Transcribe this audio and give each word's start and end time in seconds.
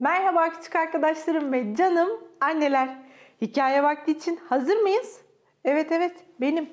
Merhaba 0.00 0.50
küçük 0.50 0.76
arkadaşlarım 0.76 1.52
ve 1.52 1.74
canım 1.74 2.08
anneler. 2.40 2.88
Hikaye 3.40 3.82
vakti 3.82 4.12
için 4.12 4.36
hazır 4.48 4.76
mıyız? 4.76 5.20
Evet 5.64 5.92
evet 5.92 6.24
benim. 6.40 6.70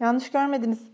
Yanlış 0.00 0.30
görmediniz. 0.30 0.90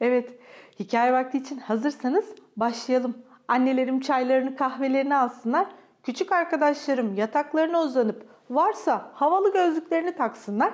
Evet 0.00 0.38
hikaye 0.80 1.12
vakti 1.12 1.38
için 1.38 1.58
hazırsanız 1.58 2.34
başlayalım. 2.56 3.18
Annelerim 3.48 4.00
çaylarını 4.00 4.56
kahvelerini 4.56 5.16
alsınlar. 5.16 5.66
Küçük 6.02 6.32
arkadaşlarım 6.32 7.14
yataklarına 7.14 7.82
uzanıp 7.82 8.26
varsa 8.50 9.10
havalı 9.14 9.52
gözlüklerini 9.52 10.16
taksınlar. 10.16 10.72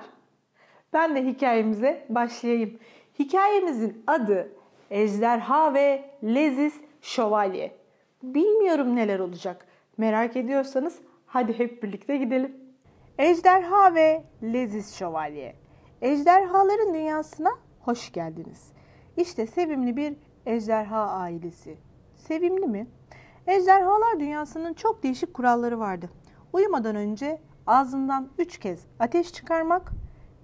Ben 0.93 1.17
de 1.17 1.25
hikayemize 1.25 2.07
başlayayım. 2.09 2.79
Hikayemizin 3.19 4.05
adı 4.07 4.53
Ejderha 4.91 5.75
ve 5.75 6.11
Leziz 6.25 6.81
Şövalye. 7.03 7.82
Bilmiyorum 8.23 8.97
neler 8.97 9.19
olacak. 9.19 9.67
Merak 9.97 10.37
ediyorsanız 10.37 10.99
hadi 11.27 11.59
hep 11.59 11.83
birlikte 11.83 12.17
gidelim. 12.17 12.57
Ejderha 13.19 13.95
ve 13.95 14.25
Leziz 14.43 14.95
Şövalye. 14.95 15.57
Ejderhaların 16.03 16.95
dünyasına 16.95 17.51
hoş 17.81 18.13
geldiniz. 18.13 18.73
İşte 19.17 19.47
sevimli 19.47 19.97
bir 19.97 20.17
ejderha 20.47 21.11
ailesi. 21.11 21.77
Sevimli 22.17 22.67
mi? 22.67 22.87
Ejderhalar 23.47 24.21
dünyasının 24.21 24.75
çok 24.75 25.03
değişik 25.03 25.35
kuralları 25.35 25.79
vardı. 25.79 26.11
Uyumadan 26.53 26.97
önce 26.97 27.41
ağzından 27.67 28.29
üç 28.39 28.59
kez 28.59 28.87
ateş 28.99 29.33
çıkarmak, 29.33 29.93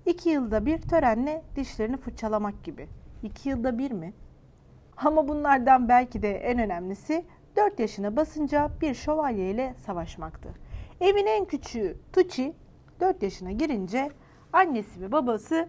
iki 0.07 0.29
yılda 0.29 0.67
bir 0.67 0.81
törenle 0.81 1.43
dişlerini 1.57 1.97
fırçalamak 1.97 2.65
gibi. 2.65 2.89
İki 3.23 3.49
yılda 3.49 3.79
bir 3.79 3.91
mi? 3.91 4.13
Ama 4.97 5.29
bunlardan 5.29 5.89
belki 5.89 6.23
de 6.23 6.35
en 6.35 6.59
önemlisi 6.59 7.25
4 7.57 7.81
yaşına 7.81 8.17
basınca 8.17 8.71
bir 8.81 8.95
şövalye 8.95 9.51
ile 9.51 9.75
savaşmaktı. 9.87 10.49
Evin 11.01 11.27
en 11.27 11.45
küçüğü 11.45 11.97
Tucci 12.13 12.55
4 13.01 13.23
yaşına 13.23 13.53
girince 13.53 14.11
annesi 14.53 15.01
ve 15.01 15.13
babası 15.13 15.69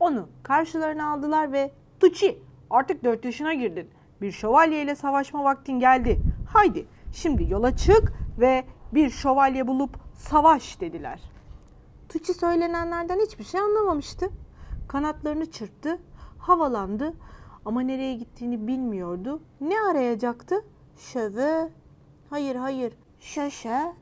onu 0.00 0.28
karşılarına 0.42 1.12
aldılar 1.12 1.52
ve 1.52 1.70
Tucci 2.00 2.42
artık 2.70 3.04
4 3.04 3.24
yaşına 3.24 3.54
girdin. 3.54 3.90
Bir 4.20 4.32
şövalye 4.32 4.82
ile 4.82 4.94
savaşma 4.94 5.44
vaktin 5.44 5.80
geldi. 5.80 6.20
Haydi 6.52 6.86
şimdi 7.12 7.52
yola 7.52 7.76
çık 7.76 8.12
ve 8.38 8.64
bir 8.94 9.10
şövalye 9.10 9.66
bulup 9.66 9.96
savaş 10.14 10.80
dediler. 10.80 11.20
Tucci 12.08 12.34
söylenenlerden 12.34 13.18
hiçbir 13.20 13.44
şey 13.44 13.60
anlamamıştı. 13.60 14.30
Kanatlarını 14.88 15.50
çırptı, 15.50 15.98
havalandı 16.38 17.14
ama 17.64 17.80
nereye 17.80 18.14
gittiğini 18.14 18.66
bilmiyordu. 18.66 19.42
Ne 19.60 19.74
arayacaktı? 19.90 20.64
Şöve. 21.00 21.68
Hayır 22.30 22.56
hayır. 22.56 22.92
Şaşa. 23.20 23.94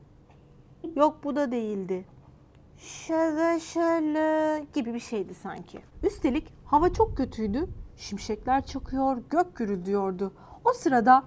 Yok 0.95 1.23
bu 1.23 1.35
da 1.35 1.51
değildi. 1.51 2.05
Şöve 2.77 3.59
şöyle 3.59 4.59
gibi 4.73 4.93
bir 4.93 4.99
şeydi 4.99 5.33
sanki. 5.33 5.79
Üstelik 6.03 6.53
hava 6.65 6.93
çok 6.93 7.17
kötüydü. 7.17 7.67
Şimşekler 7.97 8.65
çakıyor, 8.65 9.17
gök 9.29 9.55
gürüldüyordu. 9.55 10.33
O 10.65 10.73
sırada 10.73 11.23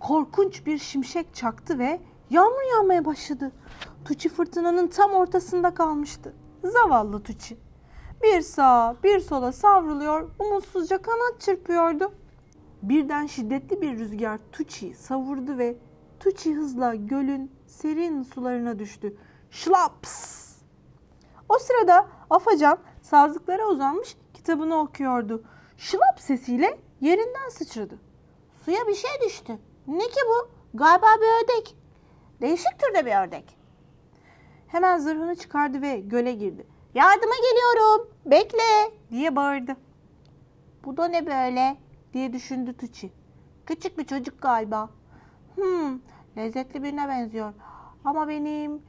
korkunç 0.00 0.66
bir 0.66 0.78
şimşek 0.78 1.34
çaktı 1.34 1.78
ve 1.78 2.00
yağmur 2.30 2.76
yağmaya 2.76 3.04
başladı. 3.04 3.52
Tuçi 4.04 4.28
fırtınanın 4.28 4.86
tam 4.86 5.10
ortasında 5.10 5.74
kalmıştı. 5.74 6.34
Zavallı 6.64 7.22
Tuçi. 7.22 7.56
Bir 8.22 8.40
sağa 8.40 8.96
bir 9.04 9.20
sola 9.20 9.52
savruluyor, 9.52 10.30
umutsuzca 10.38 11.02
kanat 11.02 11.40
çırpıyordu. 11.40 12.12
Birden 12.88 13.26
şiddetli 13.26 13.82
bir 13.82 13.98
rüzgar 13.98 14.40
Tuçi'yi 14.52 14.94
savurdu 14.94 15.58
ve 15.58 15.76
Tuçi 16.20 16.54
hızla 16.54 16.94
gölün 16.94 17.52
serin 17.66 18.22
sularına 18.22 18.78
düştü. 18.78 19.16
Şlaps! 19.50 20.44
O 21.48 21.58
sırada 21.58 22.06
Afacan 22.30 22.78
sazlıklara 23.02 23.66
uzanmış 23.66 24.16
kitabını 24.34 24.76
okuyordu. 24.76 25.44
Şlap 25.76 26.20
sesiyle 26.20 26.78
yerinden 27.00 27.48
sıçradı. 27.48 27.98
Suya 28.64 28.86
bir 28.88 28.94
şey 28.94 29.10
düştü. 29.26 29.58
Ne 29.86 30.04
ki 30.04 30.20
bu? 30.28 30.48
Galiba 30.78 31.06
bir 31.20 31.44
ördek. 31.44 31.76
Değişik 32.40 32.78
türde 32.78 33.06
bir 33.06 33.26
ördek. 33.26 33.58
Hemen 34.66 34.98
zırhını 34.98 35.36
çıkardı 35.36 35.82
ve 35.82 36.00
göle 36.00 36.32
girdi. 36.32 36.66
Yardıma 36.94 37.34
geliyorum. 37.34 38.10
Bekle 38.26 38.92
diye 39.10 39.36
bağırdı. 39.36 39.76
Bu 40.84 40.96
da 40.96 41.08
ne 41.08 41.26
böyle 41.26 41.83
diye 42.14 42.32
düşündü 42.32 42.76
Tuçi. 42.76 43.12
Küçük 43.66 43.98
bir 43.98 44.04
çocuk 44.04 44.42
galiba. 44.42 44.90
Hmm, 45.54 46.00
lezzetli 46.36 46.82
birine 46.82 47.08
benziyor. 47.08 47.52
Ama 48.04 48.28
benim 48.28 48.82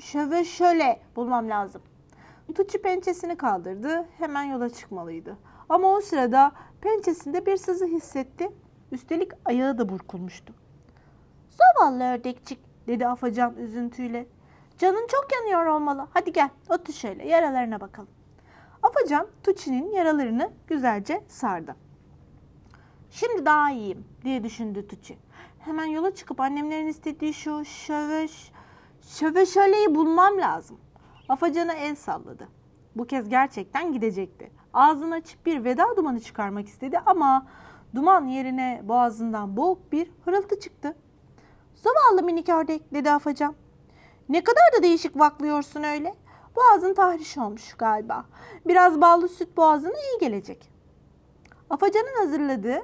şöve 0.00 0.44
şöyle 0.44 1.00
bulmam 1.16 1.48
lazım. 1.48 1.82
Tuçi 2.54 2.82
pençesini 2.82 3.36
kaldırdı. 3.36 4.08
Hemen 4.18 4.42
yola 4.42 4.70
çıkmalıydı. 4.70 5.38
Ama 5.68 5.88
o 5.88 6.00
sırada 6.00 6.52
pençesinde 6.80 7.46
bir 7.46 7.56
sızı 7.56 7.86
hissetti. 7.86 8.50
Üstelik 8.92 9.32
ayağı 9.44 9.78
da 9.78 9.88
burkulmuştu. 9.88 10.54
Zavallı 11.50 12.04
ördekçik 12.04 12.58
dedi 12.86 13.06
Afacan 13.06 13.56
üzüntüyle. 13.56 14.26
Canın 14.78 15.06
çok 15.06 15.26
yanıyor 15.32 15.66
olmalı. 15.66 16.06
Hadi 16.14 16.32
gel 16.32 16.50
otur 16.68 16.92
şöyle 16.92 17.28
yaralarına 17.28 17.80
bakalım. 17.80 18.19
Afacan 18.82 19.26
Tuçi'nin 19.42 19.90
yaralarını 19.90 20.50
güzelce 20.66 21.22
sardı. 21.28 21.76
Şimdi 23.10 23.46
daha 23.46 23.70
iyiyim 23.70 24.04
diye 24.24 24.44
düşündü 24.44 24.88
Tuçi. 24.88 25.18
Hemen 25.58 25.84
yola 25.84 26.14
çıkıp 26.14 26.40
annemlerin 26.40 26.86
istediği 26.86 27.34
şu 27.34 27.64
şöveş, 27.64 28.52
şöveşöleyi 29.02 29.94
bulmam 29.94 30.38
lazım. 30.38 30.78
Afacan'a 31.28 31.72
el 31.72 31.94
salladı. 31.94 32.48
Bu 32.96 33.06
kez 33.06 33.28
gerçekten 33.28 33.92
gidecekti. 33.92 34.50
Ağzını 34.74 35.14
açıp 35.14 35.46
bir 35.46 35.64
veda 35.64 35.96
dumanı 35.96 36.20
çıkarmak 36.20 36.68
istedi 36.68 36.98
ama 37.06 37.46
duman 37.94 38.26
yerine 38.26 38.80
boğazından 38.84 39.56
boğuk 39.56 39.92
bir 39.92 40.10
hırıltı 40.24 40.60
çıktı. 40.60 40.96
Zavallı 41.74 42.22
minik 42.22 42.48
ördek 42.48 42.94
dedi 42.94 43.10
Afacan. 43.10 43.54
Ne 44.28 44.44
kadar 44.44 44.64
da 44.78 44.82
değişik 44.82 45.18
vaklıyorsun 45.18 45.82
öyle. 45.82 46.14
Boğazın 46.56 46.94
tahriş 46.94 47.38
olmuş 47.38 47.74
galiba. 47.74 48.24
Biraz 48.66 49.00
ballı 49.00 49.28
süt 49.28 49.56
boğazına 49.56 49.92
iyi 49.92 50.20
gelecek. 50.20 50.70
Afacan'ın 51.70 52.16
hazırladığı 52.24 52.82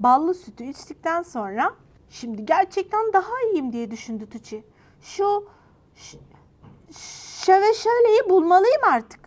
ballı 0.00 0.34
sütü 0.34 0.64
içtikten 0.64 1.22
sonra 1.22 1.74
şimdi 2.10 2.44
gerçekten 2.44 3.12
daha 3.12 3.42
iyiyim 3.42 3.72
diye 3.72 3.90
düşündü 3.90 4.30
Tuçi. 4.30 4.64
Şu 5.00 5.48
şöve 7.44 7.74
şöyleyi 7.74 8.30
bulmalıyım 8.30 8.84
artık. 8.92 9.20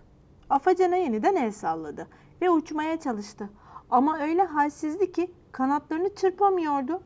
Afacan'a 0.49 0.95
yeniden 0.95 1.35
el 1.35 1.51
salladı 1.51 2.07
ve 2.41 2.49
uçmaya 2.49 2.99
çalıştı. 2.99 3.49
Ama 3.89 4.19
öyle 4.19 4.43
halsizdi 4.43 5.11
ki 5.11 5.33
kanatlarını 5.51 6.15
çırpamıyordu. 6.15 7.01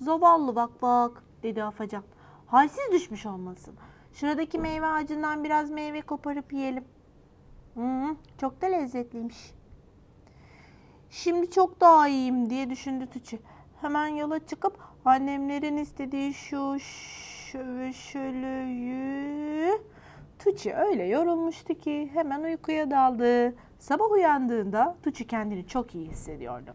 Zavallı 0.00 0.56
bak 0.56 0.82
bak 0.82 1.22
dedi 1.42 1.62
Afacan. 1.62 2.02
Halsiz 2.46 2.92
düşmüş 2.92 3.26
olmasın. 3.26 3.74
Şuradaki 4.12 4.58
meyve 4.58 4.86
ağacından 4.86 5.44
biraz 5.44 5.70
meyve 5.70 6.00
koparıp 6.00 6.52
yiyelim. 6.52 6.84
Hmm, 7.74 8.16
çok 8.40 8.62
da 8.62 8.66
lezzetliymiş. 8.66 9.54
Şimdi 11.10 11.50
çok 11.50 11.80
daha 11.80 12.08
iyiyim 12.08 12.50
diye 12.50 12.70
düşündü 12.70 13.06
Tuçi. 13.06 13.38
Hemen 13.80 14.06
yola 14.06 14.46
çıkıp 14.46 14.78
annemlerin 15.04 15.76
istediği 15.76 16.34
şu 16.34 16.76
şöyle 17.92 18.52
Tuçi 20.38 20.74
öyle 20.74 21.04
yorulmuştu 21.04 21.74
ki 21.74 22.10
hemen 22.14 22.42
uykuya 22.42 22.90
daldı. 22.90 23.54
Sabah 23.78 24.10
uyandığında 24.10 24.96
Tuçi 25.02 25.26
kendini 25.26 25.66
çok 25.66 25.94
iyi 25.94 26.08
hissediyordu. 26.08 26.74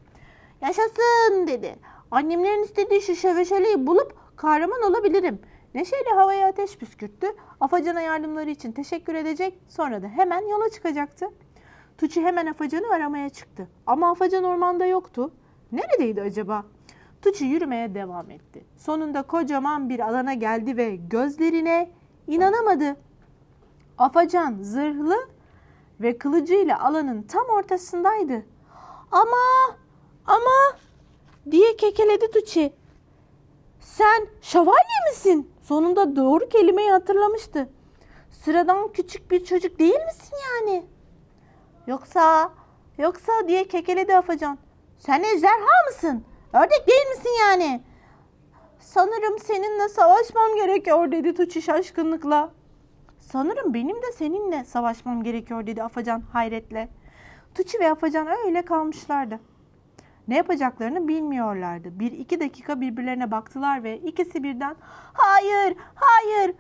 Yaşasın 0.62 1.48
dedi. 1.48 1.76
Annemlerin 2.12 2.64
istediği 2.64 3.02
şu 3.02 3.16
şöveşeleyi 3.16 3.88
bulup 3.88 4.16
kahraman 4.36 4.82
olabilirim. 4.82 5.40
Neşeyle 5.76 6.10
havaya 6.16 6.48
ateş 6.48 6.78
püskürttü. 6.78 7.28
Afacan'a 7.60 8.02
yardımları 8.02 8.50
için 8.50 8.72
teşekkür 8.72 9.16
edecek. 9.16 9.60
Sonra 9.68 10.04
da 10.04 10.08
hemen 10.08 10.48
yola 10.48 10.70
çıkacaktı. 10.70 11.26
Tuçi 11.98 12.22
hemen 12.22 12.46
Afacan'ı 12.46 12.94
aramaya 12.94 13.30
çıktı. 13.30 13.68
Ama 13.88 14.12
Afacan 14.12 14.44
ormanda 14.44 14.86
yoktu. 14.86 15.32
Neredeydi 15.72 16.22
acaba? 16.22 16.66
Tuçi 17.22 17.46
yürümeye 17.46 17.96
devam 17.96 18.32
etti. 18.32 18.66
Sonunda 18.78 19.22
kocaman 19.22 19.90
bir 19.90 20.00
alana 20.00 20.34
geldi 20.34 20.78
ve 20.78 20.96
gözlerine 20.96 21.92
inanamadı. 22.28 22.96
Afacan 23.98 24.58
zırhlı 24.62 25.16
ve 26.02 26.18
kılıcıyla 26.18 26.80
alanın 26.80 27.22
tam 27.22 27.46
ortasındaydı. 27.46 28.46
Ama 29.12 29.78
ama 30.26 30.78
diye 31.52 31.76
kekeledi 31.76 32.32
Tuçi. 32.32 32.74
Sen 33.80 34.28
şövalye 34.42 35.10
misin? 35.10 35.52
Sonunda 35.68 36.16
doğru 36.16 36.50
kelimeyi 36.50 36.92
hatırlamıştı. 36.92 37.70
Sıradan 38.32 38.92
küçük 38.92 39.32
bir 39.32 39.46
çocuk 39.46 39.80
değil 39.80 40.06
misin 40.06 40.38
yani? 40.54 40.86
Yoksa, 41.88 42.52
yoksa 42.98 43.32
diye 43.48 43.68
kekeledi 43.68 44.18
Afacan. 44.18 44.58
Sen 44.98 45.24
ejderha 45.24 45.86
mısın? 45.88 46.24
Ördek 46.54 46.88
değil 46.88 47.08
misin 47.10 47.30
yani? 47.40 47.82
Sanırım 48.80 49.40
seninle 49.40 49.90
savaşmam 49.90 50.56
gerekiyor 50.56 51.12
dedi 51.12 51.34
Tuğçe 51.34 51.62
şaşkınlıkla. 51.62 52.52
Sanırım 53.20 53.74
benim 53.74 53.96
de 53.96 54.12
seninle 54.16 54.66
savaşmam 54.66 55.24
gerekiyor 55.24 55.68
dedi 55.68 55.84
Afacan 55.84 56.22
hayretle. 56.34 56.90
Tuğçe 57.56 57.80
ve 57.80 57.92
Afacan 57.92 58.28
öyle 58.46 58.62
kalmışlardı. 58.62 59.40
Ne 60.28 60.36
yapacaklarını 60.36 61.08
bilmiyorlardı. 61.08 62.00
Bir 62.00 62.12
iki 62.12 62.40
dakika 62.40 62.82
birbirlerine 62.82 63.32
baktılar 63.32 63.84
ve 63.84 63.98
ikisi 63.98 64.44
birden 64.44 64.76
hayır, 65.14 65.76
hayır, 65.96 66.56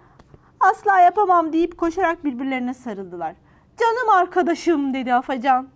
asla 0.60 1.00
yapamam 1.00 1.54
deyip 1.54 1.78
koşarak 1.78 2.26
birbirlerine 2.26 2.74
sarıldılar. 2.74 3.36
Canım 3.78 4.10
arkadaşım 4.10 4.94
dedi 4.94 5.14
Afacan. 5.14 5.68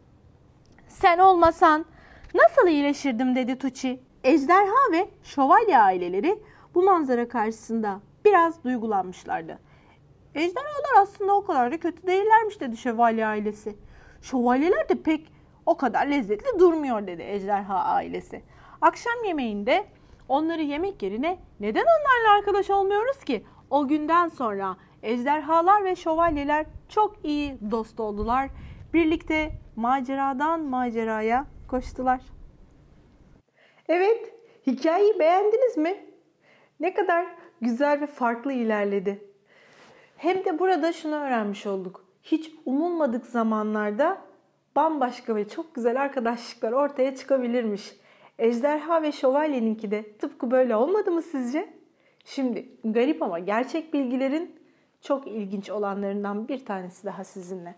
Sen 0.88 1.18
olmasan 1.18 1.86
nasıl 2.34 2.68
iyileşirdim 2.68 3.36
dedi 3.36 3.58
Tuçi. 3.58 4.00
Ejderha 4.24 4.92
ve 4.92 5.10
şövalye 5.24 5.78
aileleri 5.78 6.40
bu 6.76 6.84
manzara 6.84 7.28
karşısında 7.28 8.00
biraz 8.26 8.64
duygulanmışlardı. 8.64 9.60
Ejderhalar 10.36 11.02
aslında 11.02 11.36
o 11.36 11.46
kadar 11.46 11.72
da 11.72 11.80
kötü 11.80 12.08
değillermiş 12.08 12.60
dedi 12.62 12.78
şövalye 12.78 13.26
ailesi. 13.26 13.76
Şövalyeler 14.22 14.90
de 14.90 14.96
pek 14.96 15.32
o 15.66 15.78
kadar 15.78 16.08
lezzetli 16.08 16.60
durmuyor 16.60 17.08
dedi 17.08 17.22
ejderha 17.22 17.84
ailesi. 17.84 18.44
Akşam 18.82 19.24
yemeğinde 19.28 19.86
onları 20.30 20.62
yemek 20.62 21.04
yerine 21.04 21.40
neden 21.60 21.82
onlarla 21.84 22.38
arkadaş 22.38 22.70
olmuyoruz 22.70 23.24
ki? 23.24 23.46
O 23.70 23.88
günden 23.88 24.28
sonra 24.28 24.78
ejderhalar 25.04 25.84
ve 25.84 25.96
şövalyeler 25.96 26.66
çok 26.90 27.26
iyi 27.26 27.58
dost 27.72 28.00
oldular. 28.00 28.50
Birlikte 28.94 29.52
maceradan 29.76 30.62
maceraya 30.62 31.46
koştular. 31.68 32.22
Evet, 33.88 34.34
hikayeyi 34.68 35.20
beğendiniz 35.20 35.78
mi? 35.78 36.06
Ne 36.80 36.94
kadar 36.94 37.26
güzel 37.62 38.02
ve 38.02 38.08
farklı 38.08 38.54
ilerledi. 38.54 39.26
Hem 40.18 40.46
de 40.46 40.60
burada 40.60 40.94
şunu 40.94 41.16
öğrenmiş 41.16 41.66
olduk. 41.66 42.06
Hiç 42.24 42.52
umulmadık 42.66 43.26
zamanlarda 43.26 44.22
bambaşka 44.76 45.36
ve 45.36 45.48
çok 45.48 45.76
güzel 45.76 46.02
arkadaşlıklar 46.02 46.72
ortaya 46.72 47.16
çıkabilirmiş. 47.16 47.96
Ejderha 48.40 49.02
ve 49.02 49.12
şövalyeninki 49.12 49.92
de 49.92 50.18
tıpkı 50.18 50.52
böyle 50.52 50.76
olmadı 50.76 51.12
mı 51.12 51.22
sizce? 51.22 51.74
Şimdi 52.26 52.70
garip 52.84 53.24
ama 53.24 53.40
gerçek 53.40 53.94
bilgilerin 53.94 54.60
çok 55.02 55.28
ilginç 55.28 55.70
olanlarından 55.70 56.48
bir 56.48 56.66
tanesi 56.66 57.06
daha 57.06 57.24
sizinle. 57.24 57.76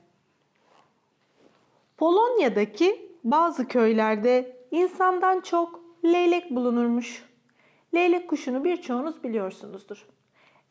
Polonya'daki 1.98 3.12
bazı 3.24 3.68
köylerde 3.68 4.57
insandan 4.72 5.42
çok 5.42 5.80
leylek 6.06 6.51
bulunurmuş. 6.51 7.25
Leylek 7.94 8.30
kuşunu 8.30 8.63
birçoğunuz 8.63 9.24
biliyorsunuzdur. 9.24 10.07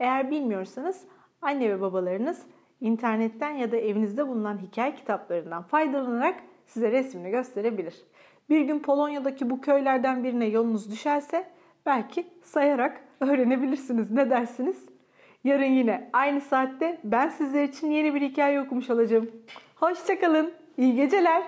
Eğer 0.00 0.30
bilmiyorsanız 0.30 1.04
anne 1.42 1.70
ve 1.70 1.80
babalarınız 1.80 2.46
internetten 2.82 3.50
ya 3.50 3.72
da 3.72 3.76
evinizde 3.76 4.28
bulunan 4.28 4.58
hikaye 4.58 4.94
kitaplarından 4.94 5.62
faydalanarak 5.62 6.34
size 6.66 6.92
resmini 6.92 7.30
gösterebilir. 7.30 7.94
Bir 8.50 8.60
gün 8.60 8.78
Polonya'daki 8.78 9.50
bu 9.50 9.60
köylerden 9.60 10.24
birine 10.24 10.46
yolunuz 10.46 10.90
düşerse 10.90 11.46
belki 11.86 12.26
sayarak 12.42 13.00
öğrenebilirsiniz. 13.20 14.10
Ne 14.10 14.30
dersiniz? 14.30 14.84
Yarın 15.44 15.64
yine 15.64 16.10
aynı 16.12 16.40
saatte 16.40 17.00
ben 17.04 17.28
sizler 17.28 17.64
için 17.64 17.90
yeni 17.90 18.14
bir 18.14 18.20
hikaye 18.20 18.60
okumuş 18.60 18.90
olacağım. 18.90 19.30
Hoşçakalın. 19.76 20.52
İyi 20.76 20.94
geceler. 20.94 21.42